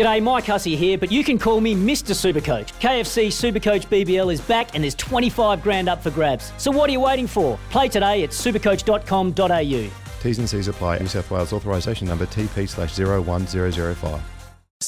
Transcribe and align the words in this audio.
G'day, 0.00 0.22
Mike 0.22 0.46
Hussey 0.46 0.76
here, 0.76 0.96
but 0.96 1.12
you 1.12 1.22
can 1.22 1.38
call 1.38 1.60
me 1.60 1.74
Mr. 1.74 2.14
Supercoach. 2.14 2.72
KFC 2.80 3.26
Supercoach 3.26 3.86
BBL 3.88 4.32
is 4.32 4.40
back 4.40 4.74
and 4.74 4.82
there's 4.82 4.94
25 4.94 5.62
grand 5.62 5.90
up 5.90 6.02
for 6.02 6.10
grabs. 6.10 6.54
So 6.56 6.70
what 6.70 6.88
are 6.88 6.92
you 6.94 7.00
waiting 7.00 7.26
for? 7.26 7.58
Play 7.68 7.90
today 7.90 8.22
at 8.22 8.30
supercoach.com.au. 8.30 9.90
T's 10.22 10.38
and 10.38 10.48
C's 10.48 10.68
apply. 10.68 11.00
New 11.00 11.06
South 11.06 11.30
Wales 11.30 11.52
authorisation 11.52 12.08
number 12.08 12.24
TP 12.24 12.66
slash 12.66 12.98
01005. 12.98 14.22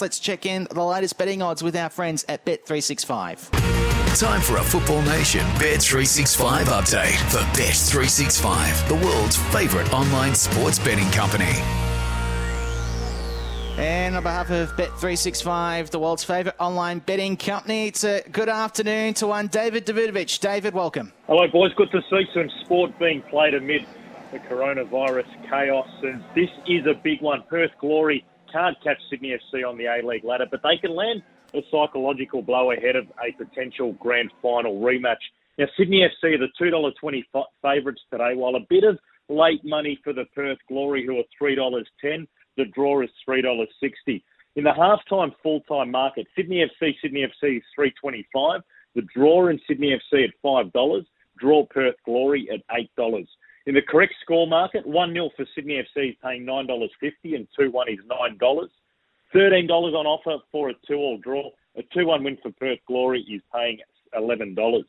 Let's 0.00 0.20
check 0.20 0.46
in 0.46 0.68
the 0.70 0.84
latest 0.84 1.18
betting 1.18 1.42
odds 1.42 1.64
with 1.64 1.74
our 1.74 1.90
friends 1.90 2.24
at 2.28 2.46
Bet365. 2.46 3.50
Time 4.16 4.40
for 4.40 4.58
a 4.58 4.62
Football 4.62 5.02
Nation 5.02 5.44
Bet365 5.56 6.66
update 6.66 7.16
for 7.32 7.38
Bet365, 7.58 8.86
the 8.86 8.94
world's 9.04 9.36
favourite 9.52 9.92
online 9.92 10.36
sports 10.36 10.78
betting 10.78 11.10
company. 11.10 11.89
And 13.80 14.14
on 14.14 14.22
behalf 14.22 14.50
of 14.50 14.68
Bet365, 14.76 15.88
the 15.88 15.98
world's 15.98 16.22
favourite 16.22 16.54
online 16.60 16.98
betting 16.98 17.38
company, 17.38 17.86
it's 17.86 18.04
a 18.04 18.22
good 18.30 18.50
afternoon 18.50 19.14
to 19.14 19.26
one 19.26 19.46
David 19.46 19.86
Davutovic. 19.86 20.38
David, 20.38 20.74
welcome. 20.74 21.14
Hello, 21.26 21.48
boys. 21.48 21.72
Good 21.78 21.90
to 21.92 22.02
see 22.10 22.26
some 22.34 22.50
sport 22.62 22.90
being 22.98 23.22
played 23.30 23.54
amid 23.54 23.86
the 24.32 24.38
coronavirus 24.40 25.24
chaos. 25.48 25.88
And 26.02 26.22
this 26.34 26.50
is 26.68 26.84
a 26.84 26.92
big 26.92 27.22
one. 27.22 27.42
Perth 27.48 27.70
Glory 27.80 28.22
can't 28.52 28.76
catch 28.84 28.98
Sydney 29.08 29.30
FC 29.30 29.66
on 29.66 29.78
the 29.78 29.86
A 29.86 30.06
League 30.06 30.24
ladder, 30.24 30.46
but 30.50 30.60
they 30.62 30.76
can 30.76 30.94
land 30.94 31.22
a 31.54 31.62
psychological 31.70 32.42
blow 32.42 32.72
ahead 32.72 32.96
of 32.96 33.06
a 33.24 33.32
potential 33.42 33.92
grand 33.94 34.30
final 34.42 34.78
rematch. 34.82 35.24
Now, 35.56 35.68
Sydney 35.78 36.06
FC 36.06 36.34
are 36.34 36.38
the 36.38 36.48
$2.20 36.60 37.22
favourites 37.62 38.02
today, 38.12 38.34
while 38.34 38.56
a 38.56 38.66
bit 38.68 38.84
of 38.84 38.98
late 39.30 39.64
money 39.64 39.98
for 40.04 40.12
the 40.12 40.26
Perth 40.34 40.58
Glory, 40.68 41.06
who 41.06 41.16
are 41.16 41.24
$3.10. 41.40 42.26
The 42.60 42.66
draw 42.66 43.00
is 43.00 43.08
$3.60. 43.26 44.22
In 44.54 44.64
the 44.64 44.70
halftime 44.70 45.32
full-time 45.42 45.90
market, 45.90 46.26
Sydney 46.36 46.62
FC, 46.62 46.94
Sydney 47.00 47.22
FC 47.22 47.56
is 47.56 47.62
325. 47.74 48.60
The 48.94 49.00
draw 49.16 49.48
in 49.48 49.58
Sydney 49.66 49.98
FC 49.98 50.24
at 50.24 50.34
$5. 50.44 51.06
Draw 51.38 51.66
Perth 51.70 51.94
Glory 52.04 52.50
at 52.52 52.60
$8. 52.98 53.26
In 53.64 53.74
the 53.74 53.80
correct 53.80 54.12
score 54.20 54.46
market, 54.46 54.86
1 54.86 55.12
0 55.14 55.30
for 55.34 55.46
Sydney 55.54 55.82
FC 55.82 56.10
is 56.10 56.16
paying 56.22 56.44
$9.50 56.44 57.34
and 57.34 57.48
2 57.58 57.70
1 57.70 57.88
is 57.88 57.98
$9. 58.06 58.68
$13 59.34 59.70
on 59.70 60.06
offer 60.06 60.36
for 60.52 60.68
a 60.68 60.74
2 60.86 60.94
all 60.96 61.16
draw. 61.16 61.48
A 61.78 61.82
2 61.94 62.04
1 62.04 62.24
win 62.24 62.36
for 62.42 62.50
Perth 62.50 62.80
Glory 62.86 63.22
is 63.22 63.40
paying 63.54 63.78
$11. 64.14 64.84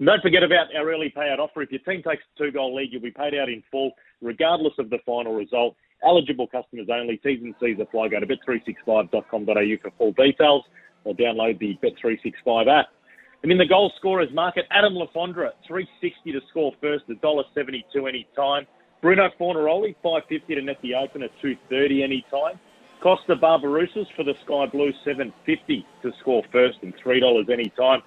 And 0.00 0.06
don't 0.06 0.22
forget 0.22 0.42
about 0.42 0.74
our 0.74 0.90
early 0.90 1.12
payout 1.14 1.38
offer. 1.38 1.60
If 1.60 1.70
your 1.70 1.80
team 1.80 2.02
takes 2.02 2.24
a 2.34 2.38
two 2.38 2.50
goal 2.50 2.74
lead, 2.74 2.88
you'll 2.90 3.02
be 3.02 3.10
paid 3.10 3.34
out 3.34 3.50
in 3.50 3.62
full, 3.70 3.92
regardless 4.22 4.72
of 4.78 4.88
the 4.88 4.96
final 5.04 5.34
result. 5.34 5.76
Eligible 6.02 6.46
customers 6.46 6.88
only. 6.90 7.18
T's 7.18 7.40
and 7.42 7.54
C's 7.60 7.76
apply. 7.78 8.08
Go 8.08 8.18
to 8.18 8.26
bet365.com.au 8.26 9.76
for 9.82 9.90
full 9.98 10.12
details 10.12 10.64
or 11.04 11.14
download 11.14 11.58
the 11.58 11.76
Bet365 11.84 12.80
app. 12.80 12.86
And 13.42 13.52
in 13.52 13.58
the 13.58 13.66
goal 13.66 13.92
scorers 13.98 14.30
market, 14.32 14.64
Adam 14.70 14.94
Le 14.94 15.06
Fondre, 15.08 15.50
360 15.68 16.32
to 16.32 16.40
score 16.48 16.72
first, 16.80 17.06
$1.72 17.08 18.08
any 18.08 18.26
time. 18.34 18.66
Bruno 19.02 19.28
Fornaroli, 19.38 19.94
550 20.02 20.54
to 20.54 20.62
net 20.62 20.76
the 20.82 20.94
opener, 20.94 21.26
at 21.26 21.30
230 21.42 22.02
any 22.02 22.24
time. 22.30 22.58
Kosta 23.04 23.38
Barbarouses 23.38 24.06
for 24.16 24.24
the 24.24 24.34
Sky 24.44 24.64
Blue, 24.72 24.92
750 25.04 25.86
to 26.02 26.10
score 26.20 26.42
first 26.50 26.78
and 26.80 26.94
$3 27.04 27.50
any 27.50 27.70
time. 27.78 28.00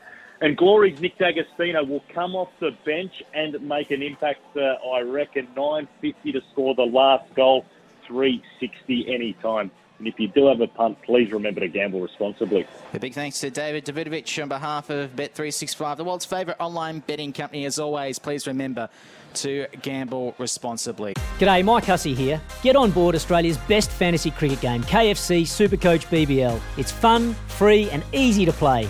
And 0.44 0.58
Glory's 0.58 0.99
Nick 0.99 1.17
D'Agostino 1.17 1.86
will 1.86 2.03
come 2.13 2.36
off 2.36 2.49
the 2.59 2.72
bench 2.83 3.23
and 3.33 3.61
make 3.61 3.91
an 3.91 4.03
impact, 4.03 4.41
uh, 4.58 4.75
I 4.94 4.99
reckon, 4.99 5.47
950 5.55 6.33
to 6.33 6.41
score 6.52 6.75
the 6.75 6.83
last 6.83 7.33
goal, 7.33 7.66
360 8.05 9.08
anytime. 9.08 9.71
And 9.99 10.08
if 10.09 10.19
you 10.19 10.27
do 10.27 10.47
have 10.47 10.59
a 10.59 10.67
punt, 10.67 11.02
please 11.03 11.31
remember 11.31 11.61
to 11.61 11.69
gamble 11.69 12.02
responsibly. 12.02 12.67
A 12.94 12.99
big 12.99 13.14
thanks 13.14 13.39
to 13.39 13.52
David 13.52 13.86
Davutovic 13.86 14.44
on 14.44 14.49
behalf 14.49 14.89
of 14.89 15.16
Bet365, 15.16 15.95
the 15.95 16.03
world's 16.03 16.25
favourite 16.25 16.59
online 16.59 16.99
betting 16.99 17.31
company. 17.31 17.64
As 17.64 17.80
always, 17.80 18.19
please 18.19 18.45
remember 18.45 18.89
to 19.36 19.65
gamble 19.82 20.36
responsibly. 20.39 21.14
G'day, 21.39 21.64
Mike 21.64 21.86
Hussey 21.86 22.14
here. 22.14 22.42
Get 22.61 22.76
on 22.76 22.92
board 22.92 23.15
Australia's 23.15 23.58
best 23.59 23.89
fantasy 23.92 24.32
cricket 24.32 24.59
game, 24.59 24.83
KFC 24.83 25.43
Supercoach 25.43 26.08
BBL. 26.08 26.59
It's 26.76 26.92
fun, 26.92 27.33
free, 27.48 27.89
and 27.92 28.03
easy 28.11 28.43
to 28.43 28.52
play. 28.52 28.89